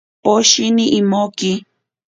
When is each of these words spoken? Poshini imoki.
Poshini 0.23 0.85
imoki. 0.99 1.51